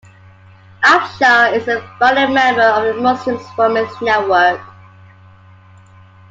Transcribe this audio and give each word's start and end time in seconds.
Afshar 0.83 1.53
is 1.53 1.67
a 1.67 1.79
founding 1.99 2.33
member 2.33 2.59
of 2.63 2.85
the 2.95 2.99
Muslims 2.99 3.43
Women's 3.55 4.01
Network. 4.01 4.59